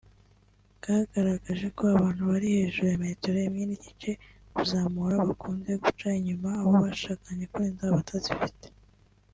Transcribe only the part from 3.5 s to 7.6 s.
n’igice kuzamura bakunze guca inyuma abo bashakanye